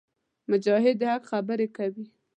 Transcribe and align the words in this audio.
مجاهد 0.49 0.95
د 0.99 1.03
حق 1.11 1.23
خبرې 1.31 1.67
کوي. 1.77 2.05